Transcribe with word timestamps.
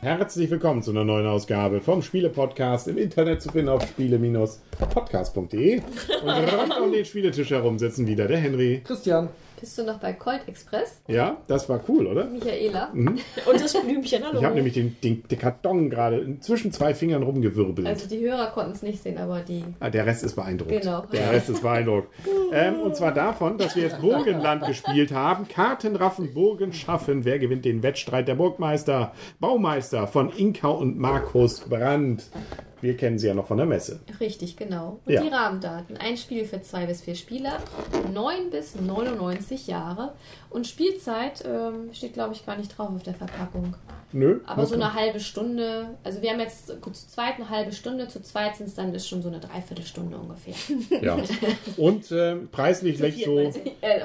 Herzlich 0.00 0.48
willkommen 0.48 0.84
zu 0.84 0.92
einer 0.92 1.02
neuen 1.02 1.26
Ausgabe 1.26 1.80
vom 1.80 2.02
Spiele-Podcast 2.02 2.86
im 2.86 2.98
Internet 2.98 3.42
zu 3.42 3.50
finden 3.50 3.70
auf 3.70 3.82
spiele-podcast.de. 3.82 5.78
Und 5.78 6.30
rund 6.30 6.80
um 6.80 6.92
den 6.92 7.04
Spieletisch 7.04 7.50
herum 7.50 7.80
sitzen 7.80 8.06
wieder 8.06 8.28
der 8.28 8.38
Henry. 8.38 8.80
Christian. 8.84 9.28
Bist 9.62 9.78
du 9.78 9.84
noch 9.84 10.00
bei 10.00 10.12
Colt 10.12 10.40
Express? 10.48 11.00
Ja, 11.06 11.36
das 11.46 11.68
war 11.68 11.80
cool, 11.88 12.08
oder? 12.08 12.24
Michaela. 12.24 12.90
Und 12.92 13.20
das 13.46 13.80
Blümchen, 13.80 14.24
hallo. 14.24 14.40
Ich 14.40 14.44
habe 14.44 14.56
nämlich 14.56 14.74
den, 14.74 14.96
den, 15.00 15.22
den 15.22 15.38
Karton 15.38 15.88
gerade 15.88 16.40
zwischen 16.40 16.72
zwei 16.72 16.94
Fingern 16.94 17.22
rumgewirbelt. 17.22 17.86
Also 17.86 18.08
die 18.08 18.18
Hörer 18.18 18.48
konnten 18.48 18.72
es 18.72 18.82
nicht 18.82 19.00
sehen, 19.00 19.18
aber 19.18 19.38
die. 19.38 19.62
Ah, 19.78 19.88
der 19.88 20.04
Rest 20.04 20.24
ist 20.24 20.34
beeindruckt. 20.34 20.72
Genau. 20.72 21.06
Der 21.12 21.30
Rest 21.30 21.48
ist 21.48 21.62
beeindruckt. 21.62 22.08
ähm, 22.52 22.80
und 22.80 22.96
zwar 22.96 23.14
davon, 23.14 23.56
dass 23.56 23.76
wir 23.76 23.84
jetzt 23.84 24.00
Burgenland 24.00 24.66
gespielt 24.66 25.12
haben. 25.12 25.46
Kartenraffen, 25.46 26.34
Burgen 26.34 26.72
schaffen. 26.72 27.24
Wer 27.24 27.38
gewinnt 27.38 27.64
den 27.64 27.84
Wettstreit? 27.84 28.26
Der 28.26 28.34
Burgmeister, 28.34 29.12
Baumeister 29.38 30.08
von 30.08 30.32
Inka 30.36 30.70
und 30.70 30.98
Markus 30.98 31.60
Brandt. 31.60 32.24
Wir 32.82 32.96
kennen 32.96 33.18
sie 33.18 33.28
ja 33.28 33.34
noch 33.34 33.46
von 33.46 33.56
der 33.56 33.66
Messe. 33.66 34.00
Richtig, 34.20 34.56
genau. 34.56 34.98
Und 35.06 35.12
Ja. 35.12 35.22
die 35.22 35.28
Rahmendaten. 35.28 35.96
Ein 35.96 36.16
Spiel 36.16 36.44
für 36.44 36.60
zwei 36.62 36.84
bis 36.86 37.00
vier 37.00 37.14
Spieler, 37.14 37.58
9 38.12 38.50
bis 38.50 38.74
99 38.74 39.68
Jahre. 39.68 40.12
Und 40.50 40.66
Spielzeit 40.66 41.44
ähm, 41.46 41.90
steht, 41.94 42.12
glaube 42.12 42.34
ich, 42.34 42.44
gar 42.44 42.56
nicht 42.58 42.76
drauf 42.76 42.90
auf 42.94 43.02
der 43.04 43.14
Verpackung. 43.14 43.74
Nö. 44.14 44.40
Aber 44.44 44.66
so 44.66 44.74
eine 44.74 44.92
halbe 44.92 45.20
Stunde. 45.20 45.86
Also 46.04 46.20
wir 46.20 46.30
haben 46.30 46.40
jetzt 46.40 46.66
zu 46.66 46.76
zweit 46.92 47.36
eine 47.36 47.48
halbe 47.48 47.72
Stunde, 47.72 48.08
zu 48.08 48.20
zweit 48.22 48.56
sind 48.56 48.66
es 48.68 48.74
dann 48.74 48.94
ist 48.94 49.08
schon 49.08 49.22
so 49.22 49.28
eine 49.28 49.40
Dreiviertelstunde 49.40 50.18
ungefähr. 50.18 50.52
Ja. 51.00 51.16
Und 51.78 52.12
ähm, 52.12 52.48
preislich 52.52 52.98
leicht 52.98 53.24
so. 53.24 53.38
äh, 53.38 53.52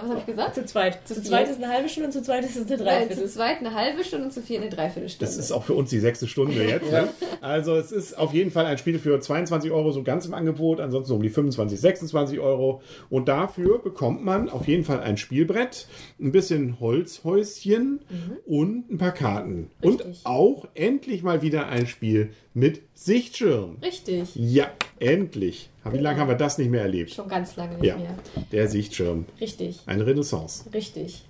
was 0.02 0.10
habe 0.10 0.20
ich 0.20 0.26
gesagt? 0.28 0.56
Zu 0.56 0.66
zweit. 0.66 1.06
Zu, 1.06 1.16
Zu 1.16 1.24
zweit 1.24 1.50
ist 1.50 1.62
eine 1.62 1.74
halbe 1.74 1.90
Stunde 1.90 2.08
und 2.08 2.14
zu 2.14 2.22
zweit 2.22 2.46
ist 2.46 2.56
es 2.56 2.68
eine 2.68 2.78
Nein, 2.78 2.86
Dreiviertel. 2.86 3.18
zu 3.18 3.34
zweit 3.34 3.60
eine 3.60 3.74
halbe 3.74 4.04
Stunde 4.06 4.26
und 4.28 4.32
zu 4.32 4.42
vier 4.42 4.62
eine 4.62 4.70
Dreiviertelstunde. 4.70 5.26
Das 5.26 5.38
ist 5.38 5.52
auch 5.52 5.64
für 5.66 5.74
uns 5.74 5.90
die 5.90 6.00
sechste 6.00 6.28
Stunde 6.28 6.64
jetzt. 6.64 6.90
Ne? 6.92 7.10
Also 7.42 7.76
es 7.76 7.92
ist 7.92 8.18
auf 8.18 8.34
jeden 8.34 8.52
Fall 8.52 8.66
ein 8.66 8.78
Spiel 8.78 9.00
für 9.00 9.20
22 9.20 9.72
Euro 9.72 9.92
so 9.92 10.04
ganz 10.04 10.26
im 10.26 10.34
Angebot, 10.34 10.80
ansonsten 10.80 11.14
um 11.14 11.22
die 11.22 11.30
25, 11.30 11.80
26 11.80 12.40
Euro. 12.40 12.82
Und 13.10 13.28
dafür 13.28 13.80
bekommt 13.80 14.24
man 14.24 14.50
auf 14.50 14.68
jeden 14.68 14.84
Fall 14.84 15.00
ein 15.02 15.18
Spielbrett, 15.18 15.88
ein 16.20 16.32
bisschen 16.32 16.80
Holzhäuschen 16.80 18.00
und 18.46 18.90
ein 18.92 18.98
paar 18.98 19.12
Karten. 19.12 19.70
Und 19.82 20.00
Richtig. 20.06 20.22
auch 20.26 20.68
endlich 20.74 21.24
mal 21.24 21.42
wieder 21.42 21.68
ein 21.68 21.88
Spiel 21.88 22.32
mit 22.54 22.82
Sichtschirm. 22.94 23.78
Richtig. 23.82 24.30
Ja, 24.36 24.72
endlich. 25.00 25.70
Wie 25.92 25.98
lange 26.00 26.20
haben 26.20 26.28
wir 26.28 26.36
das 26.36 26.58
nicht 26.58 26.70
mehr 26.70 26.82
erlebt? 26.82 27.12
Schon 27.12 27.28
ganz 27.30 27.56
lange 27.56 27.76
nicht 27.76 27.86
Ja, 27.86 27.98
mehr. 27.98 28.16
der 28.52 28.68
Sichtschirm. 28.68 29.26
Richtig. 29.40 29.80
Eine 29.86 30.06
Renaissance. 30.06 30.66
Richtig. 30.74 31.24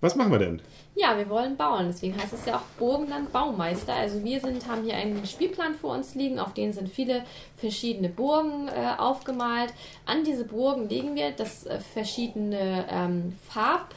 Was 0.00 0.16
machen 0.16 0.32
wir 0.32 0.38
denn? 0.38 0.62
Ja, 0.94 1.16
wir 1.16 1.28
wollen 1.28 1.56
bauen. 1.56 1.88
Deswegen 1.88 2.16
heißt 2.16 2.32
es 2.32 2.46
ja 2.46 2.56
auch 2.56 2.78
Burgenland 2.78 3.32
Baumeister. 3.32 3.94
Also 3.94 4.24
wir 4.24 4.40
sind, 4.40 4.66
haben 4.66 4.82
hier 4.82 4.94
einen 4.94 5.26
Spielplan 5.26 5.74
vor 5.74 5.94
uns 5.94 6.14
liegen, 6.14 6.38
auf 6.38 6.54
den 6.54 6.72
sind 6.72 6.88
viele 6.88 7.24
verschiedene 7.56 8.08
Burgen 8.08 8.68
äh, 8.68 8.98
aufgemalt. 8.98 9.74
An 10.06 10.24
diese 10.24 10.44
Burgen 10.44 10.88
legen 10.88 11.16
wir 11.16 11.32
das 11.32 11.66
äh, 11.66 11.80
verschiedene 11.80 12.86
ähm, 12.90 13.36
Farb. 13.48 13.94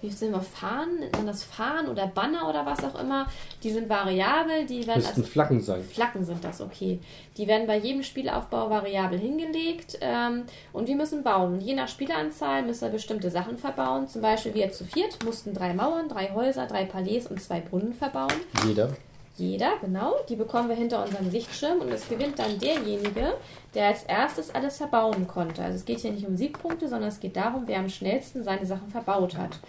Wie 0.00 0.10
sind 0.10 0.32
wir 0.32 0.40
Fahnen? 0.40 1.00
Nennt 1.00 1.16
man 1.16 1.26
das 1.26 1.42
Fahnen 1.42 1.88
oder 1.88 2.06
Banner 2.06 2.48
oder 2.48 2.64
was 2.64 2.84
auch 2.84 3.00
immer? 3.00 3.26
Die 3.62 3.70
sind 3.70 3.88
variabel, 3.88 4.64
die 4.66 4.86
werden 4.86 5.02
Müssten 5.02 5.24
Flaggen 5.24 5.60
sein. 5.60 5.82
Flaggen 5.82 6.24
sind 6.24 6.44
das, 6.44 6.60
okay. 6.60 7.00
Die 7.36 7.46
werden 7.48 7.66
bei 7.66 7.78
jedem 7.78 8.02
Spielaufbau 8.02 8.70
variabel 8.70 9.18
hingelegt 9.18 9.98
ähm, 10.00 10.44
und 10.72 10.88
wir 10.88 10.96
müssen 10.96 11.22
bauen. 11.22 11.60
Je 11.60 11.74
nach 11.74 11.88
Spieleranzahl 11.88 12.62
müssen 12.62 12.82
wir 12.82 12.90
bestimmte 12.90 13.30
Sachen 13.30 13.58
verbauen. 13.58 14.06
Zum 14.06 14.22
Beispiel 14.22 14.54
wir 14.54 14.70
zu 14.70 14.84
viert 14.84 15.24
mussten 15.24 15.52
drei 15.52 15.74
Mauern, 15.74 16.08
drei 16.08 16.32
Häuser, 16.32 16.66
drei 16.66 16.84
Palais 16.84 17.26
und 17.28 17.42
zwei 17.42 17.60
Brunnen 17.60 17.92
verbauen. 17.92 18.32
Jeder. 18.66 18.90
Jeder, 19.38 19.74
genau. 19.80 20.16
Die 20.28 20.34
bekommen 20.34 20.68
wir 20.68 20.74
hinter 20.74 21.04
unserem 21.04 21.30
Sichtschirm 21.30 21.80
und 21.80 21.92
es 21.92 22.08
gewinnt 22.08 22.40
dann 22.40 22.58
derjenige, 22.58 23.34
der 23.72 23.86
als 23.86 24.02
erstes 24.02 24.52
alles 24.52 24.78
verbauen 24.78 25.28
konnte. 25.28 25.62
Also 25.62 25.76
es 25.76 25.84
geht 25.84 26.00
hier 26.00 26.10
nicht 26.10 26.26
um 26.26 26.36
Siegpunkte, 26.36 26.88
sondern 26.88 27.08
es 27.08 27.20
geht 27.20 27.36
darum, 27.36 27.62
wer 27.66 27.78
am 27.78 27.88
schnellsten 27.88 28.42
seine 28.42 28.66
Sachen 28.66 28.88
verbaut 28.88 29.36
hat. 29.36 29.60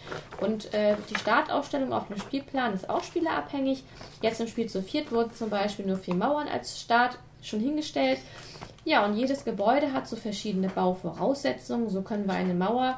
Und 0.41 0.73
äh, 0.73 0.95
die 1.11 1.19
Startaufstellung 1.19 1.93
auf 1.93 2.07
dem 2.07 2.17
Spielplan 2.17 2.73
ist 2.73 2.89
auch 2.89 3.03
spielerabhängig. 3.03 3.83
Jetzt 4.23 4.41
im 4.41 4.47
Spiel 4.47 4.67
zu 4.67 4.81
viert 4.81 5.11
wurden 5.11 5.33
zum 5.33 5.51
Beispiel 5.51 5.85
nur 5.85 5.97
vier 5.97 6.15
Mauern 6.15 6.47
als 6.47 6.81
Start 6.81 7.19
schon 7.43 7.59
hingestellt. 7.59 8.19
Ja, 8.85 9.05
und 9.05 9.17
jedes 9.17 9.45
Gebäude 9.45 9.93
hat 9.93 10.07
so 10.07 10.15
verschiedene 10.15 10.69
Bauvoraussetzungen. 10.69 11.89
So 11.89 12.01
können 12.01 12.25
wir 12.25 12.33
eine 12.33 12.55
Mauer 12.55 12.97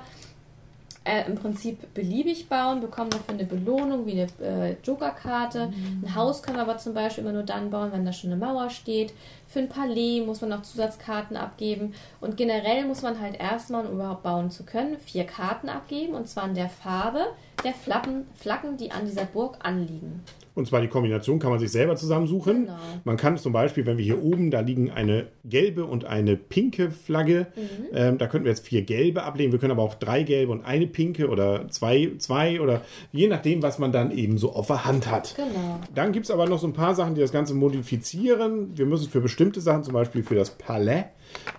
äh, 1.03 1.25
im 1.27 1.35
Prinzip 1.35 1.93
beliebig 1.93 2.47
bauen, 2.47 2.79
bekommen 2.79 3.09
dafür 3.09 3.33
eine 3.33 3.45
Belohnung 3.45 4.05
wie 4.05 4.11
eine 4.11 4.27
äh, 4.41 4.75
Jokerkarte. 4.83 5.73
Ein 6.03 6.15
Haus 6.15 6.43
können 6.43 6.57
wir 6.57 6.61
aber 6.61 6.77
zum 6.77 6.93
Beispiel 6.93 7.23
immer 7.23 7.33
nur 7.33 7.43
dann 7.43 7.71
bauen, 7.71 7.91
wenn 7.91 8.05
da 8.05 8.13
schon 8.13 8.31
eine 8.31 8.39
Mauer 8.39 8.69
steht. 8.69 9.13
Für 9.51 9.59
ein 9.59 9.67
Palais 9.67 10.21
muss 10.25 10.39
man 10.39 10.51
noch 10.51 10.61
Zusatzkarten 10.61 11.35
abgeben. 11.35 11.93
Und 12.21 12.37
generell 12.37 12.85
muss 12.85 13.01
man 13.01 13.19
halt 13.19 13.37
erstmal, 13.37 13.85
um 13.85 13.95
überhaupt 13.95 14.23
bauen 14.23 14.49
zu 14.49 14.63
können, 14.63 14.97
vier 14.97 15.25
Karten 15.25 15.67
abgeben. 15.67 16.13
Und 16.13 16.29
zwar 16.29 16.47
in 16.47 16.55
der 16.55 16.69
Farbe 16.69 17.25
der 17.65 17.73
Flaggen, 17.73 18.27
Flaggen 18.33 18.77
die 18.77 18.91
an 18.91 19.05
dieser 19.05 19.25
Burg 19.25 19.57
anliegen. 19.59 20.21
Und 20.53 20.67
zwar 20.67 20.81
die 20.81 20.89
Kombination 20.89 21.39
kann 21.39 21.49
man 21.49 21.59
sich 21.59 21.71
selber 21.71 21.95
zusammensuchen. 21.95 22.65
Genau. 22.65 22.77
Man 23.05 23.15
kann 23.15 23.37
zum 23.37 23.53
Beispiel, 23.53 23.85
wenn 23.85 23.97
wir 23.97 24.03
hier 24.03 24.21
oben, 24.21 24.51
da 24.51 24.59
liegen 24.59 24.91
eine 24.91 25.27
gelbe 25.45 25.85
und 25.85 26.03
eine 26.03 26.35
pinke 26.35 26.91
Flagge. 26.91 27.47
Ähm, 27.93 28.17
da 28.17 28.27
könnten 28.27 28.45
wir 28.45 28.51
jetzt 28.51 28.67
vier 28.67 28.81
gelbe 28.81 29.23
ablegen. 29.23 29.53
Wir 29.53 29.59
können 29.59 29.71
aber 29.71 29.83
auch 29.83 29.95
drei 29.95 30.23
gelbe 30.23 30.51
und 30.51 30.65
eine 30.65 30.87
pinke 30.87 31.29
oder 31.29 31.69
zwei, 31.69 32.11
zwei 32.17 32.59
oder 32.59 32.81
je 33.13 33.27
nachdem, 33.27 33.63
was 33.63 33.79
man 33.79 33.93
dann 33.93 34.11
eben 34.11 34.37
so 34.37 34.53
auf 34.53 34.67
der 34.67 34.83
Hand 34.83 35.09
hat. 35.09 35.35
Genau. 35.35 35.79
Dann 35.95 36.11
gibt 36.11 36.25
es 36.25 36.31
aber 36.31 36.47
noch 36.47 36.59
so 36.59 36.67
ein 36.67 36.73
paar 36.73 36.95
Sachen, 36.95 37.15
die 37.15 37.21
das 37.21 37.31
Ganze 37.31 37.53
modifizieren. 37.53 38.77
Wir 38.77 38.85
müssen 38.85 39.09
für 39.09 39.21
bestimmte 39.21 39.40
Sachen, 39.61 39.83
zum 39.83 39.93
Beispiel 39.93 40.23
für 40.23 40.35
das 40.35 40.51
Palais, 40.51 41.05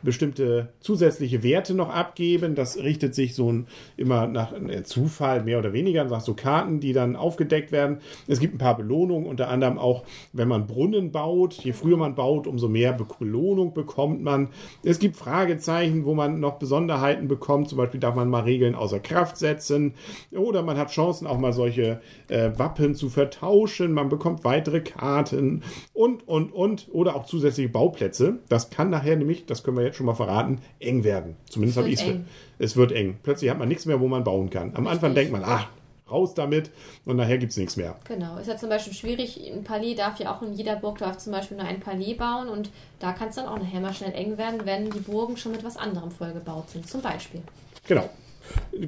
bestimmte 0.03 0.73
zusätzliche 0.81 1.43
Werte 1.43 1.75
noch 1.75 1.91
abgeben. 1.91 2.55
Das 2.55 2.77
richtet 2.79 3.15
sich 3.15 3.35
so 3.35 3.53
immer 3.97 4.27
nach 4.27 4.53
äh, 4.53 4.83
Zufall, 4.83 5.43
mehr 5.43 5.59
oder 5.59 5.73
weniger, 5.73 6.05
nach 6.05 6.21
so 6.21 6.35
Karten, 6.35 6.81
die 6.81 6.93
dann 6.93 7.17
aufgedeckt 7.17 7.73
werden. 7.73 7.99
Es 8.27 8.41
gibt 8.41 8.55
ein 8.55 8.59
paar 8.59 8.77
Belohnungen, 8.77 9.27
unter 9.27 9.49
anderem 9.49 9.79
auch, 9.79 10.05
wenn 10.33 10.49
man 10.49 10.67
Brunnen 10.67 11.13
baut. 11.13 11.55
Je 11.55 11.73
früher 11.73 11.97
man 11.97 12.15
baut, 12.15 12.47
umso 12.47 12.69
mehr 12.69 12.93
Be 12.93 13.07
Belohnung 13.19 13.75
bekommt 13.75 14.23
man. 14.23 14.49
Es 14.85 14.99
gibt 14.99 15.17
Fragezeichen, 15.17 16.05
wo 16.05 16.15
man 16.15 16.41
noch 16.41 16.59
Besonderheiten 16.59 17.29
bekommt. 17.29 17.69
Zum 17.69 17.79
Beispiel 17.79 18.01
darf 18.01 18.15
man 18.15 18.29
mal 18.29 18.43
Regeln 18.43 18.75
außer 18.75 19.01
Kraft 19.01 19.37
setzen. 19.37 19.95
Oder 20.33 20.63
man 20.63 20.79
hat 20.79 20.91
Chancen, 20.91 21.27
auch 21.27 21.39
mal 21.39 21.53
solche 21.53 22.01
äh, 22.29 22.51
Wappen 22.57 22.95
zu 22.95 23.09
vertauschen. 23.09 23.93
Man 23.93 24.09
bekommt 24.09 24.45
weitere 24.45 24.81
Karten 24.81 25.63
und, 25.93 26.27
und, 26.29 26.53
und. 26.53 26.89
Oder 26.93 27.17
auch 27.17 27.27
zusätzliche 27.27 27.69
Bauplätze. 27.69 28.39
Das 28.49 28.71
kann 28.71 28.91
nachher 28.91 29.17
nämlich, 29.17 29.47
das 29.47 29.62
können 29.65 29.77
wir 29.77 29.85
jetzt 29.85 29.97
schon 29.97 30.07
mal 30.07 30.15
verraten, 30.15 30.61
eng 30.81 31.05
werden. 31.05 31.37
Zumindest 31.49 31.79
Es 31.79 31.83
habe 31.83 31.93
ich 31.93 32.01
es. 32.01 32.17
Es 32.59 32.77
wird 32.77 32.93
eng. 32.93 33.19
Plötzlich 33.23 33.51
hat 33.51 33.59
man 33.59 33.69
nichts 33.69 33.87
mehr, 33.87 34.01
wo 34.01 34.09
man 34.09 34.25
bauen 34.25 34.51
kann. 34.51 34.75
Am 34.75 34.87
Anfang 34.87 35.15
denkt 35.15 35.33
man, 35.33 35.45
ah, 35.45 35.69
raus 36.13 36.35
damit. 36.35 36.71
Und 37.05 37.17
nachher 37.17 37.39
gibt 37.39 37.53
es 37.53 37.59
nichts 37.59 37.77
mehr. 37.77 37.97
Genau. 38.05 38.37
Ist 38.37 38.47
ja 38.49 38.57
zum 38.57 38.69
Beispiel 38.69 38.93
schwierig. 38.93 39.41
Ein 39.53 39.65
Palais 39.65 39.95
darf 39.95 40.21
ja 40.21 40.35
auch 40.35 40.43
in 40.43 40.53
jeder 40.53 40.77
Burg 40.77 40.99
darf 40.99 41.19
zum 41.19 41.33
Beispiel 41.33 41.57
nur 41.57 41.67
ein 41.67 41.81
Palais 41.81 42.15
bauen 42.15 42.49
und 42.49 42.71
da 43.01 43.13
kann 43.13 43.29
es 43.29 43.35
dann 43.35 43.47
auch 43.47 43.59
nachher 43.59 43.81
mal 43.81 43.95
schnell 43.95 44.13
eng 44.13 44.39
werden, 44.39 44.61
wenn 44.65 44.91
die 44.91 45.01
Burgen 45.01 45.37
schon 45.37 45.53
mit 45.53 45.65
was 45.65 45.77
anderem 45.77 46.11
vollgebaut 46.11 46.71
sind. 46.71 46.89
Zum 46.89 47.01
Beispiel. 47.01 47.43
Genau. 47.89 48.09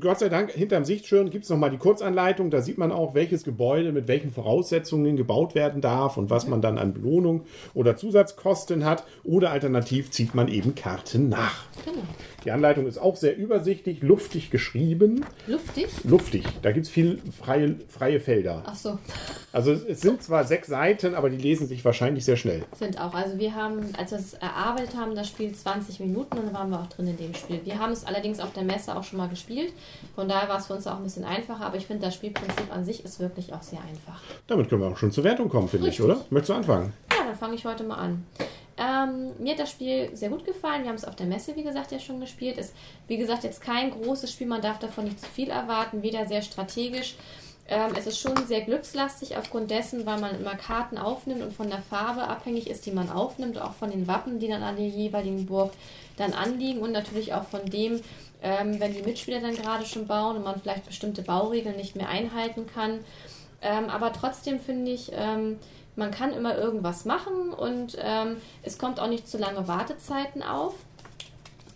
Gott 0.00 0.18
sei 0.18 0.28
Dank, 0.28 0.50
hinterm 0.50 0.84
Sichtschirm 0.84 1.30
gibt 1.30 1.44
es 1.44 1.50
nochmal 1.50 1.70
die 1.70 1.78
Kurzanleitung. 1.78 2.50
Da 2.50 2.62
sieht 2.62 2.78
man 2.78 2.92
auch, 2.92 3.14
welches 3.14 3.44
Gebäude 3.44 3.92
mit 3.92 4.08
welchen 4.08 4.30
Voraussetzungen 4.30 5.16
gebaut 5.16 5.54
werden 5.54 5.80
darf 5.80 6.16
und 6.16 6.30
was 6.30 6.46
man 6.46 6.60
dann 6.60 6.78
an 6.78 6.94
Belohnung 6.94 7.44
oder 7.74 7.96
Zusatzkosten 7.96 8.84
hat. 8.84 9.04
Oder 9.22 9.50
alternativ 9.50 10.10
zieht 10.10 10.34
man 10.34 10.48
eben 10.48 10.74
Karten 10.74 11.28
nach. 11.28 11.64
Genau. 11.84 12.02
Die 12.44 12.50
Anleitung 12.50 12.86
ist 12.86 12.98
auch 12.98 13.16
sehr 13.16 13.36
übersichtlich, 13.36 14.02
luftig 14.02 14.50
geschrieben. 14.50 15.24
Luftig. 15.46 15.88
Luftig, 16.04 16.44
da 16.62 16.72
gibt 16.72 16.86
es 16.86 16.92
viel 16.92 17.20
freie, 17.38 17.76
freie 17.88 18.20
Felder. 18.20 18.62
Ach 18.66 18.74
so. 18.74 18.98
Also 19.52 19.72
es 19.72 20.00
sind 20.00 20.22
zwar 20.22 20.44
sechs 20.44 20.68
Seiten, 20.68 21.14
aber 21.14 21.30
die 21.30 21.36
lesen 21.36 21.68
sich 21.68 21.84
wahrscheinlich 21.84 22.24
sehr 22.24 22.36
schnell. 22.36 22.64
Sind 22.76 23.00
auch. 23.00 23.14
Also 23.14 23.38
wir 23.38 23.54
haben, 23.54 23.90
als 23.96 24.10
wir 24.10 24.18
es 24.18 24.34
erarbeitet 24.34 24.96
haben, 24.96 25.14
das 25.14 25.28
Spiel 25.28 25.52
20 25.52 26.00
Minuten 26.00 26.38
und 26.38 26.46
dann 26.46 26.54
waren 26.54 26.70
wir 26.70 26.80
auch 26.80 26.88
drin 26.88 27.06
in 27.06 27.16
dem 27.16 27.34
Spiel. 27.34 27.60
Wir 27.64 27.78
haben 27.78 27.92
es 27.92 28.04
allerdings 28.04 28.40
auf 28.40 28.52
der 28.52 28.64
Messe 28.64 28.96
auch 28.96 29.04
schon 29.04 29.18
mal 29.18 29.28
gespielt. 29.28 29.72
Von 30.14 30.28
daher 30.28 30.48
war 30.48 30.58
es 30.58 30.66
für 30.66 30.74
uns 30.74 30.86
auch 30.86 30.96
ein 30.96 31.04
bisschen 31.04 31.24
einfacher, 31.24 31.64
aber 31.64 31.76
ich 31.76 31.86
finde, 31.86 32.06
das 32.06 32.14
Spielprinzip 32.14 32.74
an 32.74 32.84
sich 32.84 33.04
ist 33.04 33.20
wirklich 33.20 33.52
auch 33.52 33.62
sehr 33.62 33.80
einfach. 33.80 34.20
Damit 34.46 34.68
können 34.68 34.80
wir 34.80 34.88
auch 34.88 34.96
schon 34.96 35.12
zur 35.12 35.24
Wertung 35.24 35.48
kommen, 35.48 35.68
finde 35.68 35.88
ich, 35.88 36.00
oder? 36.02 36.24
Möchtest 36.30 36.50
du 36.50 36.54
anfangen? 36.54 36.92
Ja, 37.12 37.24
dann 37.24 37.36
fange 37.36 37.54
ich 37.54 37.64
heute 37.64 37.84
mal 37.84 37.96
an. 37.96 38.24
Ähm, 38.76 39.32
mir 39.38 39.52
hat 39.52 39.60
das 39.60 39.70
Spiel 39.70 40.10
sehr 40.14 40.30
gut 40.30 40.44
gefallen. 40.44 40.82
Wir 40.82 40.88
haben 40.88 40.96
es 40.96 41.04
auf 41.04 41.16
der 41.16 41.26
Messe, 41.26 41.54
wie 41.56 41.62
gesagt, 41.62 41.92
ja 41.92 41.98
schon 41.98 42.20
gespielt. 42.20 42.58
Ist, 42.58 42.74
wie 43.06 43.16
gesagt, 43.16 43.44
jetzt 43.44 43.60
kein 43.60 43.90
großes 43.90 44.32
Spiel. 44.32 44.46
Man 44.46 44.62
darf 44.62 44.78
davon 44.78 45.04
nicht 45.04 45.20
zu 45.20 45.26
viel 45.26 45.50
erwarten. 45.50 46.02
Weder 46.02 46.26
sehr 46.26 46.42
strategisch 46.42 47.16
Ähm, 47.66 47.92
es 47.96 48.06
ist 48.06 48.18
schon 48.18 48.36
sehr 48.46 48.60
glückslastig 48.60 49.38
aufgrund 49.38 49.70
dessen, 49.70 50.04
weil 50.04 50.20
man 50.20 50.38
immer 50.38 50.54
Karten 50.54 50.98
aufnimmt 50.98 51.42
und 51.42 51.52
von 51.52 51.70
der 51.70 51.80
Farbe 51.80 52.24
abhängig 52.24 52.68
ist, 52.68 52.84
die 52.84 52.92
man 52.92 53.08
aufnimmt, 53.08 53.58
auch 53.58 53.72
von 53.72 53.90
den 53.90 54.06
Wappen, 54.06 54.38
die 54.38 54.48
dann 54.48 54.62
an 54.62 54.76
der 54.76 54.86
jeweiligen 54.86 55.46
Burg 55.46 55.72
dann 56.18 56.34
anliegen 56.34 56.80
und 56.80 56.92
natürlich 56.92 57.32
auch 57.32 57.44
von 57.44 57.64
dem, 57.64 58.02
ähm, 58.42 58.80
wenn 58.80 58.92
die 58.92 59.02
Mitspieler 59.02 59.40
dann 59.40 59.56
gerade 59.56 59.86
schon 59.86 60.06
bauen 60.06 60.36
und 60.36 60.44
man 60.44 60.60
vielleicht 60.60 60.84
bestimmte 60.86 61.22
Bauregeln 61.22 61.76
nicht 61.76 61.96
mehr 61.96 62.08
einhalten 62.08 62.66
kann. 62.66 63.00
Ähm, 63.62 63.88
aber 63.88 64.12
trotzdem 64.12 64.60
finde 64.60 64.92
ich, 64.92 65.10
ähm, 65.14 65.58
man 65.96 66.10
kann 66.10 66.32
immer 66.32 66.56
irgendwas 66.56 67.04
machen 67.04 67.52
und 67.52 67.96
ähm, 68.00 68.36
es 68.62 68.78
kommt 68.78 69.00
auch 69.00 69.08
nicht 69.08 69.28
zu 69.28 69.38
lange 69.38 69.68
Wartezeiten 69.68 70.42
auf. 70.42 70.74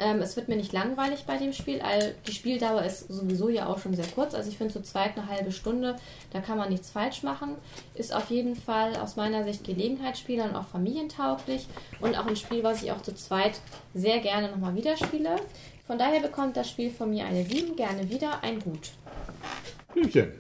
Ähm, 0.01 0.21
es 0.21 0.37
wird 0.37 0.49
mir 0.49 0.57
nicht 0.57 0.73
langweilig 0.73 1.25
bei 1.27 1.39
dem 1.39 1.53
Spiel. 1.53 1.81
All, 1.81 2.15
die 2.27 2.33
Spieldauer 2.33 2.83
ist 2.83 3.09
sowieso 3.09 3.49
ja 3.49 3.67
auch 3.67 3.79
schon 3.79 3.95
sehr 3.95 4.07
kurz. 4.07 4.35
Also 4.35 4.49
ich 4.49 4.57
finde 4.57 4.73
zu 4.73 4.83
zweit 4.83 5.17
eine 5.17 5.27
halbe 5.27 5.51
Stunde, 5.51 5.97
da 6.33 6.41
kann 6.41 6.57
man 6.57 6.69
nichts 6.69 6.91
falsch 6.91 7.25
machen. 7.25 7.57
Ist 7.95 8.15
auf 8.15 8.31
jeden 8.31 8.55
Fall 8.55 8.97
aus 8.97 9.17
meiner 9.17 9.43
Sicht 9.43 9.65
Gelegenheitsspieler 9.65 10.45
und 10.45 10.55
auch 10.55 10.67
familientauglich. 10.69 11.67
Und 12.01 12.17
auch 12.17 12.27
ein 12.27 12.37
Spiel, 12.37 12.63
was 12.63 12.83
ich 12.83 12.93
auch 12.93 13.03
zu 13.03 13.15
zweit 13.15 13.61
sehr 13.93 14.21
gerne 14.21 14.51
nochmal 14.51 14.77
wieder 14.77 14.97
spiele. 14.97 15.37
Von 15.87 15.99
daher 15.99 16.21
bekommt 16.21 16.57
das 16.57 16.71
Spiel 16.71 16.91
von 16.91 17.11
mir 17.11 17.25
eine 17.25 17.45
7, 17.45 17.75
gerne 17.75 18.09
wieder 18.09 18.43
ein 18.45 18.61
Gut. 18.61 18.91
Blümchen. 19.93 20.33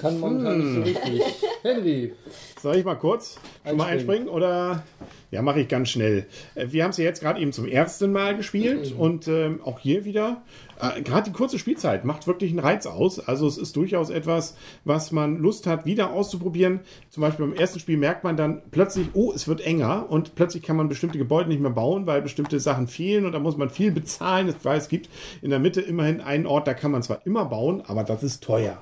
Kann 0.00 0.20
momentan 0.20 0.58
nicht 0.58 0.94
so 0.94 1.00
richtig. 1.02 1.22
Henry. 1.62 2.14
Soll 2.60 2.76
ich 2.76 2.84
mal 2.84 2.94
kurz 2.96 3.38
schon 3.66 3.76
mal 3.76 3.84
Einspringen. 3.84 4.28
einspringen 4.28 4.28
oder? 4.28 4.82
Ja, 5.30 5.42
mache 5.42 5.60
ich 5.60 5.68
ganz 5.68 5.90
schnell. 5.90 6.26
Äh, 6.54 6.68
Wir 6.70 6.84
haben 6.84 6.90
es 6.90 6.96
ja 6.96 7.04
jetzt 7.04 7.20
gerade 7.20 7.40
eben 7.40 7.52
zum 7.52 7.66
ersten 7.66 8.12
Mal 8.12 8.36
gespielt 8.36 8.94
und 8.96 9.28
ähm, 9.28 9.60
auch 9.62 9.78
hier 9.78 10.04
wieder. 10.04 10.42
Äh, 10.80 11.02
gerade 11.02 11.24
die 11.30 11.36
kurze 11.36 11.58
Spielzeit 11.58 12.04
macht 12.04 12.26
wirklich 12.26 12.50
einen 12.50 12.60
Reiz 12.60 12.86
aus. 12.86 13.18
Also 13.20 13.46
es 13.46 13.58
ist 13.58 13.76
durchaus 13.76 14.10
etwas, 14.10 14.56
was 14.84 15.12
man 15.12 15.38
Lust 15.38 15.66
hat, 15.66 15.84
wieder 15.84 16.12
auszuprobieren. 16.12 16.80
Zum 17.10 17.20
Beispiel 17.22 17.46
beim 17.46 17.56
ersten 17.56 17.78
Spiel 17.78 17.98
merkt 17.98 18.24
man 18.24 18.36
dann 18.36 18.62
plötzlich, 18.70 19.08
oh, 19.12 19.32
es 19.34 19.48
wird 19.48 19.60
enger 19.60 20.06
und 20.08 20.34
plötzlich 20.34 20.62
kann 20.62 20.76
man 20.76 20.88
bestimmte 20.88 21.18
Gebäude 21.18 21.48
nicht 21.48 21.60
mehr 21.60 21.72
bauen, 21.72 22.06
weil 22.06 22.22
bestimmte 22.22 22.60
Sachen 22.60 22.86
fehlen 22.86 23.26
und 23.26 23.32
da 23.32 23.38
muss 23.38 23.56
man 23.56 23.70
viel 23.70 23.90
bezahlen. 23.90 24.54
Weiß, 24.62 24.84
es 24.84 24.88
gibt 24.88 25.10
in 25.42 25.50
der 25.50 25.58
Mitte 25.58 25.80
immerhin 25.80 26.20
einen 26.20 26.46
Ort, 26.46 26.66
da 26.66 26.74
kann 26.74 26.90
man 26.90 27.02
zwar 27.02 27.26
immer 27.26 27.44
bauen, 27.44 27.82
aber 27.86 28.04
das 28.04 28.22
ist 28.22 28.42
teuer. 28.42 28.80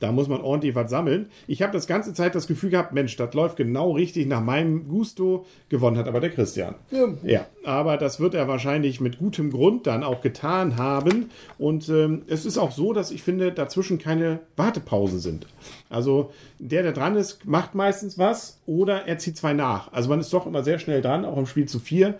Da 0.00 0.12
muss 0.12 0.28
man 0.28 0.40
ordentlich 0.40 0.74
was 0.74 0.90
sammeln. 0.90 1.30
Ich 1.46 1.62
habe 1.62 1.72
das 1.72 1.86
ganze 1.86 2.12
Zeit 2.14 2.34
das 2.34 2.46
Gefühl 2.46 2.70
gehabt, 2.70 2.92
Mensch, 2.92 3.16
das 3.16 3.32
läuft 3.34 3.56
genau 3.56 3.92
richtig 3.92 4.26
nach 4.26 4.42
meinem 4.42 4.88
Gusto. 4.88 5.46
Gewonnen 5.84 5.98
hat 5.98 6.08
aber 6.08 6.20
der 6.20 6.30
Christian. 6.30 6.76
Ja. 6.90 7.08
Ja, 7.22 7.46
aber 7.62 7.98
das 7.98 8.18
wird 8.18 8.32
er 8.32 8.48
wahrscheinlich 8.48 9.02
mit 9.02 9.18
gutem 9.18 9.50
Grund 9.50 9.86
dann 9.86 10.02
auch 10.02 10.22
getan 10.22 10.78
haben. 10.78 11.30
Und 11.58 11.90
ähm, 11.90 12.22
es 12.26 12.46
ist 12.46 12.56
auch 12.56 12.72
so, 12.72 12.94
dass 12.94 13.10
ich 13.10 13.22
finde, 13.22 13.52
dazwischen 13.52 13.98
keine 13.98 14.40
Wartepausen 14.56 15.18
sind. 15.18 15.46
Also 15.90 16.32
der, 16.58 16.84
der 16.84 16.92
dran 16.92 17.16
ist, 17.16 17.44
macht 17.44 17.74
meistens 17.74 18.16
was 18.16 18.60
oder 18.64 19.06
er 19.06 19.18
zieht 19.18 19.36
zwei 19.36 19.52
nach. 19.52 19.92
Also 19.92 20.08
man 20.08 20.20
ist 20.20 20.32
doch 20.32 20.46
immer 20.46 20.62
sehr 20.62 20.78
schnell 20.78 21.02
dran, 21.02 21.26
auch 21.26 21.36
im 21.36 21.46
Spiel 21.46 21.66
zu 21.66 21.78
vier. 21.78 22.14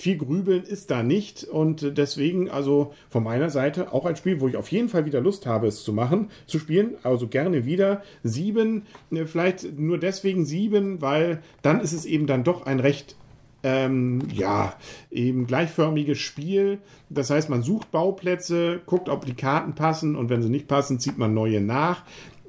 Viel 0.00 0.16
Grübeln 0.16 0.62
ist 0.62 0.90
da 0.90 1.02
nicht 1.02 1.44
und 1.44 1.98
deswegen 1.98 2.48
also 2.48 2.94
von 3.10 3.22
meiner 3.22 3.50
Seite 3.50 3.92
auch 3.92 4.06
ein 4.06 4.16
Spiel, 4.16 4.40
wo 4.40 4.48
ich 4.48 4.56
auf 4.56 4.72
jeden 4.72 4.88
Fall 4.88 5.04
wieder 5.04 5.20
Lust 5.20 5.44
habe, 5.44 5.66
es 5.66 5.84
zu 5.84 5.92
machen, 5.92 6.30
zu 6.46 6.58
spielen. 6.58 6.94
Also 7.02 7.28
gerne 7.28 7.66
wieder 7.66 8.00
sieben, 8.22 8.86
äh, 9.10 9.26
vielleicht 9.26 9.78
nur 9.78 9.98
deswegen 9.98 10.46
sieben, 10.46 11.02
weil 11.02 11.42
dann 11.60 11.82
ist 11.82 11.92
es 11.92 12.06
eben 12.06 12.26
dann 12.26 12.44
doch 12.44 12.64
ein 12.64 12.80
recht 12.80 13.14
ähm, 13.62 14.22
ja, 14.32 14.72
eben 15.10 15.46
gleichförmiges 15.46 16.16
Spiel. 16.16 16.78
Das 17.10 17.28
heißt, 17.28 17.50
man 17.50 17.62
sucht 17.62 17.90
Bauplätze, 17.90 18.80
guckt, 18.86 19.10
ob 19.10 19.26
die 19.26 19.34
Karten 19.34 19.74
passen 19.74 20.16
und 20.16 20.30
wenn 20.30 20.42
sie 20.42 20.48
nicht 20.48 20.66
passen, 20.66 20.98
zieht 20.98 21.18
man 21.18 21.34
neue 21.34 21.60
nach. 21.60 22.04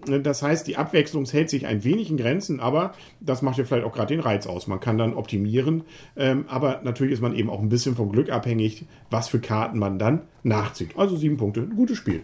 Das 0.06 0.42
heißt, 0.42 0.68
die 0.68 0.78
Abwechslung 0.78 1.26
hält 1.26 1.50
sich 1.50 1.66
ein 1.68 1.84
wenig 1.84 2.10
in 2.10 2.18
Grenzen, 2.18 2.60
aber 2.60 2.94
das 3.20 3.42
macht 3.42 3.58
ja 3.58 3.64
vielleicht 3.64 3.86
auch 3.86 3.94
gerade 3.94 4.14
den 4.14 4.20
Reiz 4.20 4.48
aus. 4.48 4.68
Man 4.68 4.80
kann 4.80 4.98
dann 4.98 5.14
optimieren, 5.14 5.84
ähm, 6.18 6.46
aber 6.48 6.82
natürlich 6.84 7.14
ist 7.14 7.22
man 7.22 7.36
eben 7.36 7.50
auch 7.50 7.60
ein 7.60 7.70
bisschen 7.70 7.96
vom 7.96 8.12
Glück 8.12 8.30
abhängig, 8.30 8.86
was 9.10 9.28
für 9.28 9.40
Karten 9.40 9.80
man 9.80 10.00
dann 10.00 10.22
nachzieht. 10.44 10.98
Also 10.98 11.16
sieben 11.16 11.38
Punkte, 11.38 11.62
ein 11.62 11.76
gutes 11.76 11.98
Spiel. 11.98 12.24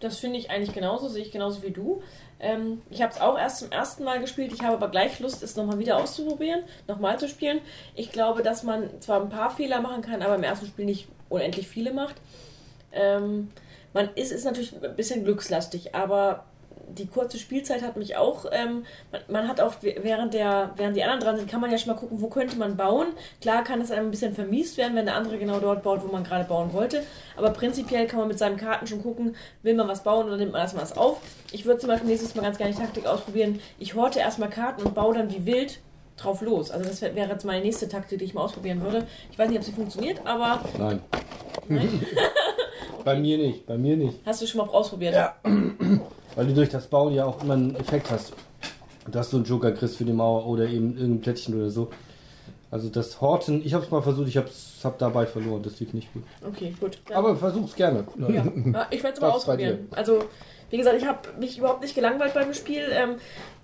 Das 0.00 0.18
finde 0.18 0.38
ich 0.38 0.50
eigentlich 0.50 0.74
genauso, 0.74 1.08
sehe 1.08 1.22
ich 1.22 1.30
genauso 1.30 1.62
wie 1.62 1.70
du. 1.70 2.02
Ähm, 2.40 2.80
ich 2.88 3.02
habe 3.02 3.12
es 3.12 3.20
auch 3.20 3.38
erst 3.38 3.58
zum 3.58 3.70
ersten 3.70 4.02
Mal 4.02 4.18
gespielt. 4.20 4.52
Ich 4.54 4.62
habe 4.62 4.74
aber 4.74 4.88
gleich 4.88 5.20
Lust, 5.20 5.42
es 5.42 5.56
nochmal 5.56 5.78
wieder 5.78 5.98
auszuprobieren, 5.98 6.62
nochmal 6.88 7.18
zu 7.18 7.28
spielen. 7.28 7.60
Ich 7.94 8.10
glaube, 8.10 8.42
dass 8.42 8.62
man 8.62 8.88
zwar 9.00 9.20
ein 9.20 9.28
paar 9.28 9.50
Fehler 9.50 9.82
machen 9.82 10.00
kann, 10.00 10.22
aber 10.22 10.36
im 10.36 10.42
ersten 10.42 10.66
Spiel 10.66 10.86
nicht 10.86 11.08
unendlich 11.28 11.68
viele 11.68 11.92
macht. 11.92 12.16
Ähm, 12.92 13.50
man 13.92 14.08
ist, 14.14 14.32
ist 14.32 14.44
natürlich 14.44 14.74
ein 14.82 14.96
bisschen 14.96 15.24
glückslastig, 15.24 15.94
aber 15.94 16.44
die 16.98 17.06
kurze 17.06 17.38
Spielzeit 17.38 17.82
hat 17.82 17.96
mich 17.96 18.16
auch, 18.16 18.46
ähm, 18.52 18.84
man, 19.12 19.20
man 19.28 19.48
hat 19.48 19.60
auch 19.60 19.74
während 19.80 20.34
der, 20.34 20.70
während 20.76 20.96
die 20.96 21.02
anderen 21.04 21.20
dran 21.22 21.36
sind, 21.36 21.50
kann 21.50 21.60
man 21.60 21.70
ja 21.70 21.78
schon 21.78 21.92
mal 21.92 21.98
gucken, 21.98 22.20
wo 22.20 22.28
könnte 22.28 22.56
man 22.56 22.76
bauen. 22.76 23.08
Klar 23.40 23.64
kann 23.64 23.80
es 23.80 23.90
einem 23.90 24.08
ein 24.08 24.10
bisschen 24.10 24.34
vermiest 24.34 24.76
werden, 24.76 24.94
wenn 24.96 25.06
der 25.06 25.14
andere 25.16 25.38
genau 25.38 25.60
dort 25.60 25.82
baut, 25.82 26.02
wo 26.06 26.10
man 26.12 26.24
gerade 26.24 26.44
bauen 26.44 26.72
wollte. 26.72 27.02
Aber 27.36 27.50
prinzipiell 27.50 28.06
kann 28.06 28.18
man 28.18 28.28
mit 28.28 28.38
seinen 28.38 28.56
Karten 28.56 28.86
schon 28.86 29.02
gucken, 29.02 29.36
will 29.62 29.74
man 29.74 29.88
was 29.88 30.02
bauen 30.02 30.26
oder 30.26 30.36
nimmt 30.36 30.52
man 30.52 30.60
erstmal 30.60 30.82
was 30.82 30.96
auf. 30.96 31.20
Ich 31.52 31.64
würde 31.64 31.80
zum 31.80 31.88
Beispiel 31.88 32.08
nächstes 32.08 32.34
Mal 32.34 32.42
ganz 32.42 32.58
gerne 32.58 32.72
die 32.74 32.78
Taktik 32.80 33.06
ausprobieren. 33.06 33.60
Ich 33.78 33.94
horte 33.94 34.18
erstmal 34.20 34.50
Karten 34.50 34.82
und 34.82 34.94
baue 34.94 35.14
dann 35.14 35.30
wie 35.32 35.46
wild 35.46 35.80
drauf 36.16 36.42
los. 36.42 36.70
Also 36.70 36.84
das 36.88 37.00
wär- 37.00 37.14
wäre 37.14 37.30
jetzt 37.30 37.44
meine 37.46 37.62
nächste 37.64 37.88
Taktik, 37.88 38.18
die 38.18 38.26
ich 38.26 38.34
mal 38.34 38.42
ausprobieren 38.42 38.82
würde. 38.82 39.06
Ich 39.32 39.38
weiß 39.38 39.48
nicht, 39.48 39.58
ob 39.58 39.64
sie 39.64 39.72
funktioniert, 39.72 40.20
aber 40.26 40.60
Nein. 40.78 41.00
nein. 41.68 42.06
Bei 43.04 43.18
mir 43.18 43.38
nicht. 43.38 43.64
Bei 43.66 43.78
mir 43.78 43.96
nicht. 43.96 44.18
hast 44.26 44.42
du 44.42 44.46
schon 44.46 44.58
mal 44.66 44.68
ausprobiert? 44.70 45.14
Ja. 45.14 45.34
Weil 46.40 46.46
du 46.46 46.54
durch 46.54 46.70
das 46.70 46.86
Bauen 46.86 47.12
ja 47.12 47.26
auch 47.26 47.42
immer 47.42 47.52
einen 47.52 47.76
Effekt 47.76 48.10
hast. 48.10 48.32
Dass 49.06 49.28
du 49.28 49.36
einen 49.36 49.44
Joker 49.44 49.72
kriegst 49.72 49.98
für 49.98 50.06
die 50.06 50.14
Mauer 50.14 50.46
oder 50.46 50.64
eben 50.64 50.96
irgendein 50.96 51.20
Plättchen 51.20 51.54
oder 51.54 51.68
so. 51.68 51.90
Also 52.70 52.88
das 52.88 53.20
Horten, 53.20 53.60
ich 53.62 53.74
habe 53.74 53.84
es 53.84 53.90
mal 53.90 54.00
versucht, 54.00 54.26
ich 54.26 54.38
habe 54.38 54.48
hab 54.82 54.98
dabei 54.98 55.26
verloren, 55.26 55.62
das 55.62 55.78
lief 55.80 55.92
nicht 55.92 56.10
gut. 56.14 56.22
Okay, 56.48 56.74
gut. 56.80 56.98
Dann- 57.06 57.18
Aber 57.18 57.36
versuch's 57.36 57.74
gerne. 57.74 58.06
Ja, 58.16 58.28
ja 58.30 58.86
ich 58.90 59.02
werde 59.02 59.16
es 59.16 59.20
mal 59.20 59.32
ausprobieren. 59.32 59.88
Also, 59.90 60.24
wie 60.70 60.78
gesagt, 60.78 60.96
ich 60.96 61.06
habe 61.06 61.18
mich 61.38 61.58
überhaupt 61.58 61.82
nicht 61.82 61.94
gelangweilt 61.94 62.32
beim 62.32 62.54
Spiel. 62.54 62.88
Ähm, 62.90 63.16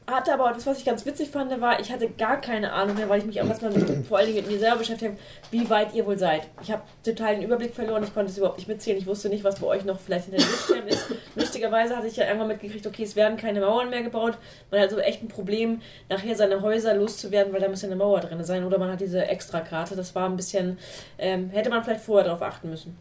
hatte 0.06 0.34
aber 0.34 0.52
das, 0.52 0.66
was 0.66 0.78
ich 0.78 0.84
ganz 0.84 1.06
witzig 1.06 1.30
fand, 1.30 1.58
war, 1.62 1.80
ich 1.80 1.90
hatte 1.90 2.10
gar 2.10 2.42
keine 2.42 2.74
Ahnung 2.74 2.96
mehr, 2.96 3.08
weil 3.08 3.20
ich 3.20 3.26
mich 3.26 3.40
auch 3.40 3.48
erstmal 3.48 3.72
mit, 3.72 4.06
vor 4.06 4.18
allen 4.18 4.26
Dingen 4.26 4.42
mit 4.42 4.50
mir 4.52 4.58
selber 4.58 4.76
beschäftigt 4.80 5.12
habe, 5.12 5.20
wie 5.50 5.70
weit 5.70 5.94
ihr 5.94 6.04
wohl 6.04 6.18
seid. 6.18 6.42
Ich 6.62 6.70
habe 6.70 6.82
total 7.02 7.36
den 7.36 7.44
Überblick 7.44 7.74
verloren, 7.74 8.02
ich 8.04 8.12
konnte 8.12 8.30
es 8.30 8.36
überhaupt 8.36 8.58
nicht 8.58 8.68
mitzählen. 8.68 8.98
Ich 8.98 9.06
wusste 9.06 9.30
nicht, 9.30 9.44
was 9.44 9.60
bei 9.60 9.66
euch 9.66 9.84
noch 9.86 9.98
vielleicht 9.98 10.26
hinter 10.26 10.40
den 10.42 10.50
Lichtschirmen 10.50 10.88
ist. 10.88 11.06
Lustigerweise 11.36 11.96
hatte 11.96 12.06
ich 12.08 12.16
ja 12.16 12.24
irgendwann 12.24 12.48
mitgekriegt, 12.48 12.86
okay, 12.86 13.04
es 13.04 13.14
werden 13.14 13.36
keine 13.36 13.60
Mauern 13.60 13.90
mehr 13.90 14.02
gebaut. 14.02 14.38
Man 14.70 14.80
hat 14.80 14.88
also 14.90 15.00
echt 15.00 15.22
ein 15.22 15.28
Problem, 15.28 15.80
nachher 16.08 16.34
seine 16.34 16.62
Häuser 16.62 16.94
loszuwerden, 16.94 17.52
weil 17.52 17.60
da 17.60 17.68
muss 17.68 17.82
ja 17.82 17.88
eine 17.88 17.96
Mauer 17.96 18.20
drin 18.20 18.42
sein. 18.42 18.64
Oder 18.64 18.78
man 18.78 18.90
hat 18.90 19.00
diese 19.00 19.24
Extrakarte. 19.26 19.94
Das 19.94 20.14
war 20.14 20.28
ein 20.28 20.36
bisschen, 20.36 20.78
ähm, 21.18 21.50
hätte 21.50 21.70
man 21.70 21.84
vielleicht 21.84 22.00
vorher 22.04 22.24
darauf 22.24 22.42
achten 22.42 22.70
müssen. 22.70 22.96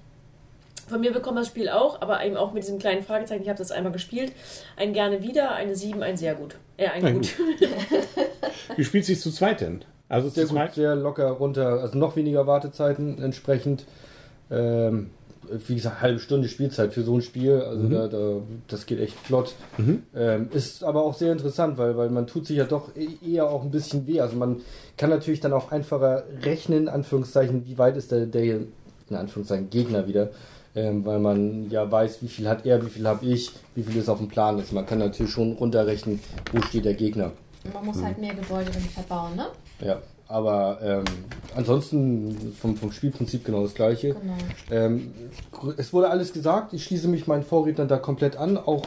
Von 0.87 1.01
mir 1.01 1.11
bekommt 1.11 1.39
das 1.39 1.47
Spiel 1.47 1.69
auch, 1.69 2.01
aber 2.01 2.23
eben 2.23 2.37
auch 2.37 2.53
mit 2.53 2.61
diesem 2.63 2.77
kleinen 2.77 3.01
Fragezeichen. 3.01 3.41
Ich 3.41 3.49
habe 3.49 3.57
das 3.57 3.71
einmal 3.71 3.91
gespielt. 3.91 4.33
Ein 4.77 4.93
gerne 4.93 5.23
wieder, 5.23 5.53
eine 5.55 5.75
7, 5.75 6.03
ein 6.03 6.15
sehr 6.15 6.35
gut. 6.35 6.57
Äh, 6.77 6.89
ein 6.89 7.03
Ein 7.05 7.13
gut. 7.15 7.33
Wie 8.75 8.83
spielt 8.83 9.05
sich 9.05 9.19
zu 9.19 9.31
zweit 9.31 9.61
denn? 9.61 9.83
Also 10.09 10.29
Sehr 10.29 10.43
zu 10.45 10.49
gut, 10.49 10.57
zweit? 10.59 10.73
sehr 10.75 10.95
locker 10.95 11.29
runter, 11.31 11.79
also 11.81 11.97
noch 11.97 12.15
weniger 12.15 12.45
Wartezeiten 12.45 13.21
entsprechend. 13.23 13.85
Ähm, 14.51 15.09
wie 15.67 15.75
gesagt, 15.75 16.01
halbe 16.01 16.19
Stunde 16.19 16.47
Spielzeit 16.47 16.93
für 16.93 17.03
so 17.03 17.15
ein 17.15 17.21
Spiel, 17.21 17.61
also 17.61 17.83
Mhm. 17.83 17.91
da, 17.91 18.07
da, 18.07 18.37
das 18.67 18.85
geht 18.85 18.99
echt 18.99 19.15
flott. 19.19 19.55
Ähm, 20.15 20.49
ist 20.53 20.83
aber 20.83 21.03
auch 21.03 21.13
sehr 21.13 21.31
interessant, 21.31 21.77
weil, 21.77 21.95
weil 21.97 22.09
man 22.09 22.27
tut 22.27 22.45
sich 22.47 22.57
ja 22.57 22.65
doch 22.65 22.95
e- 22.95 23.07
eher 23.33 23.49
auch 23.49 23.63
ein 23.63 23.71
bisschen 23.71 24.07
weh. 24.07 24.21
Also 24.21 24.35
man 24.37 24.61
kann 24.97 25.09
natürlich 25.09 25.39
dann 25.39 25.53
auch 25.53 25.71
einfacher 25.71 26.23
rechnen, 26.43 26.83
in 26.83 26.89
Anführungszeichen, 26.89 27.65
wie 27.65 27.77
weit 27.77 27.97
ist 27.97 28.11
der, 28.11 28.25
der 28.25 28.43
in 29.09 29.15
Anführungszeichen 29.15 29.69
Gegner 29.69 30.07
wieder. 30.07 30.29
Ähm, 30.77 31.05
weil 31.05 31.19
man 31.19 31.69
ja 31.69 31.89
weiß, 31.89 32.21
wie 32.21 32.27
viel 32.27 32.49
hat 32.49 32.65
er, 32.65 32.85
wie 32.85 32.89
viel 32.89 33.07
habe 33.07 33.25
ich, 33.25 33.51
wie 33.75 33.83
viel 33.83 33.95
ist 33.95 34.09
auf 34.09 34.17
dem 34.17 34.27
Plan 34.27 34.59
ist. 34.59 34.73
Man 34.73 34.85
kann 34.85 34.99
natürlich 34.99 35.31
schon 35.31 35.53
runterrechnen, 35.53 36.19
wo 36.51 36.61
steht 36.63 36.83
der 36.83 36.95
Gegner. 36.95 37.31
Man 37.73 37.85
muss 37.85 38.03
halt 38.03 38.17
mehr 38.17 38.33
Gebäude 38.35 38.71
dann 38.71 38.81
verbauen, 38.81 39.35
ne? 39.37 39.45
Ja, 39.79 40.01
aber 40.27 40.79
ähm, 40.81 41.03
ansonsten 41.55 42.53
vom, 42.59 42.75
vom 42.75 42.91
Spielprinzip 42.91 43.45
genau 43.45 43.63
das 43.63 43.73
gleiche. 43.73 44.15
Genau. 44.15 44.33
Ähm, 44.71 45.13
es 45.77 45.93
wurde 45.93 46.09
alles 46.09 46.33
gesagt, 46.33 46.73
ich 46.73 46.83
schließe 46.83 47.07
mich 47.07 47.27
meinen 47.27 47.43
Vorrednern 47.43 47.87
da 47.87 47.97
komplett 47.97 48.35
an. 48.37 48.57
Auch 48.57 48.85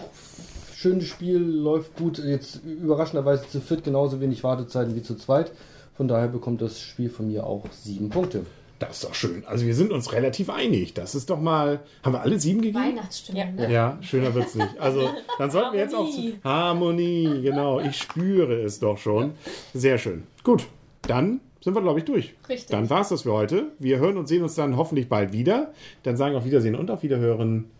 schönes 0.74 1.06
Spiel, 1.06 1.38
läuft 1.38 1.96
gut. 1.96 2.18
Jetzt 2.18 2.60
überraschenderweise 2.64 3.48
zu 3.48 3.60
viert 3.60 3.84
genauso 3.84 4.20
wenig 4.20 4.42
Wartezeiten 4.44 4.94
wie 4.96 5.02
zu 5.02 5.14
zweit. 5.16 5.52
Von 5.96 6.08
daher 6.08 6.28
bekommt 6.28 6.62
das 6.62 6.80
Spiel 6.80 7.10
von 7.10 7.28
mir 7.28 7.44
auch 7.46 7.64
sieben 7.72 8.08
Punkte. 8.08 8.44
Das 8.78 8.90
ist 8.98 9.04
doch 9.04 9.14
schön. 9.14 9.42
Also 9.44 9.66
wir 9.66 9.74
sind 9.74 9.90
uns 9.90 10.12
relativ 10.12 10.50
einig. 10.50 10.94
Das 10.94 11.16
ist 11.16 11.30
doch 11.30 11.40
mal. 11.40 11.80
Haben 12.04 12.12
wir 12.12 12.20
alle 12.20 12.38
sieben 12.38 12.60
gegeben? 12.62 12.78
Weihnachtsstimmung, 12.78 13.40
Ja. 13.58 13.66
ne? 13.66 13.72
Ja, 13.72 13.98
schöner 14.02 14.32
wird's 14.34 14.54
nicht. 14.54 14.78
Also, 14.78 15.08
dann 15.38 15.50
sollten 15.50 15.72
wir 15.72 15.80
jetzt 15.80 15.96
auch. 15.96 16.06
Harmonie. 16.06 16.38
Harmonie, 16.44 17.42
genau. 17.42 17.80
Ich 17.80 17.96
spüre 17.96 18.62
es 18.62 18.78
doch 18.78 18.96
schon. 18.96 19.32
Sehr 19.74 19.98
schön. 19.98 20.22
Gut, 20.44 20.64
dann 21.08 21.40
sind 21.60 21.74
wir, 21.74 21.82
glaube 21.82 21.98
ich, 21.98 22.04
durch. 22.04 22.34
Richtig. 22.48 22.70
Dann 22.70 22.88
war's 22.88 23.08
das 23.08 23.22
für 23.22 23.32
heute. 23.32 23.72
Wir 23.78 23.98
hören 23.98 24.16
und 24.16 24.28
sehen 24.28 24.42
uns 24.42 24.54
dann 24.54 24.76
hoffentlich 24.76 25.08
bald 25.08 25.32
wieder. 25.32 25.72
Dann 26.04 26.16
sagen 26.16 26.34
wir 26.34 26.38
auf 26.38 26.44
Wiedersehen 26.44 26.74
und 26.76 26.90
auf 26.90 27.02
Wiederhören. 27.02 27.70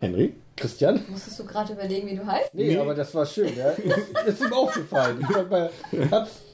Henry? 0.00 0.34
Christian? 0.56 1.00
Musstest 1.08 1.40
du 1.40 1.44
gerade 1.44 1.72
überlegen, 1.72 2.06
wie 2.08 2.14
du 2.16 2.24
heißt? 2.24 2.54
Nee, 2.54 2.68
Nee. 2.68 2.78
aber 2.78 2.94
das 2.94 3.12
war 3.16 3.26
schön. 3.26 3.50
Ja. 3.56 3.72
Das 4.14 4.26
ist 4.34 4.42
ihm 4.44 4.52
aufgefallen. 4.52 5.26
Bei, 5.50 5.70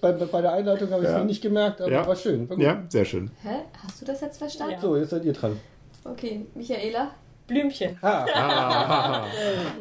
bei, 0.00 0.12
bei 0.12 0.40
der 0.40 0.52
Einleitung 0.52 0.90
habe 0.90 1.02
ich 1.02 1.08
es 1.08 1.14
Ja. 1.14 1.24
nicht 1.24 1.42
gemerkt, 1.42 1.80
aber 1.82 1.90
Ja. 1.92 2.06
war 2.06 2.16
schön. 2.16 2.48
War. 2.48 2.58
Ja, 2.58 2.82
sehr 2.88 3.04
schön. 3.04 3.30
Hä? 3.42 3.56
Hast 3.86 4.00
du 4.00 4.06
das 4.06 4.20
jetzt 4.22 4.38
verstanden? 4.38 4.74
Ja. 4.74 4.80
So, 4.80 4.96
jetzt 4.96 5.10
seid 5.10 5.24
ihr 5.26 5.32
dran. 5.34 5.58
Okay, 6.04 6.46
Michaela. 6.54 7.10
Blümchen. 7.46 7.98
Ah, 8.02 9.24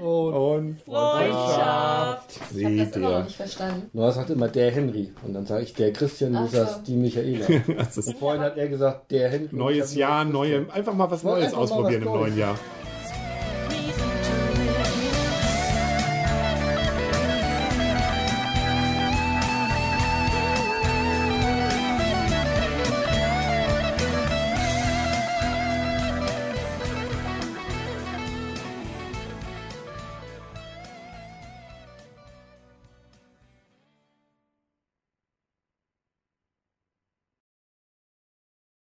Und 0.02 0.34
und 0.34 0.82
Freundschaft. 0.86 2.30
Ich 2.56 2.66
habe 2.66 2.78
das 2.78 2.96
immer 2.96 3.10
noch 3.12 3.24
nicht 3.26 3.36
verstanden. 3.36 3.90
Noah 3.94 4.12
sagt 4.12 4.30
immer 4.30 4.48
der 4.50 4.72
Henry. 4.72 5.12
Und 5.24 5.34
dann 5.34 5.46
sage 5.46 5.64
ich 5.64 5.74
der 5.74 5.94
Christian, 5.94 6.34
du 6.34 6.40
Ach 6.40 6.50
so. 6.50 6.58
sagst 6.58 6.88
die 6.88 6.96
Michaela. 6.96 7.46
Und 7.68 8.16
vorhin 8.20 8.42
hat 8.42 8.58
er 8.58 8.68
gesagt 8.68 9.12
der 9.12 9.30
Henry. 9.30 9.50
neues 9.56 9.96
Jahr, 9.96 10.26
neue, 10.26 10.66
einfach 10.74 10.94
mal 10.94 11.10
was 11.10 11.24
Neues 11.24 11.52
mal 11.54 11.62
was 11.62 11.72
ausprobieren 11.72 12.04
im 12.04 12.10
neuen 12.10 12.38
Jahr. 12.38 12.56